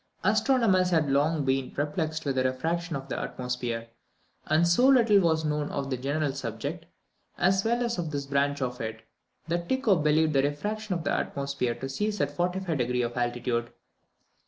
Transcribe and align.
Astronomers 0.23 0.89
had 0.89 1.11
long 1.11 1.45
been 1.45 1.69
perplexed 1.69 2.25
with 2.25 2.33
the 2.35 2.43
refraction 2.43 2.95
of 2.95 3.07
the 3.07 3.19
atmosphere, 3.19 3.89
and 4.47 4.67
so 4.67 4.87
little 4.87 5.19
was 5.19 5.45
known 5.45 5.69
of 5.69 5.91
the 5.91 5.95
general 5.97 6.33
subject, 6.33 6.87
as 7.37 7.63
well 7.63 7.83
as 7.83 7.99
of 7.99 8.09
this 8.09 8.25
branch 8.25 8.63
of 8.63 8.81
it, 8.81 9.03
that 9.47 9.69
Tycho 9.69 9.97
believed 9.97 10.33
the 10.33 10.41
refraction 10.41 10.95
of 10.95 11.03
the 11.03 11.11
atmosphere 11.13 11.75
to 11.75 11.87
cease 11.87 12.19
at 12.19 12.35
45° 12.35 13.05
of 13.05 13.15
altitude. 13.15 13.71